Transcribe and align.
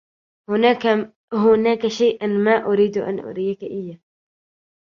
هناك 1.43 1.87
شيئاً 1.87 2.27
ما 2.27 2.65
أريد 2.65 2.97
أن 2.97 3.19
ُأريكَ 3.19 3.63
إياه. 3.63 3.99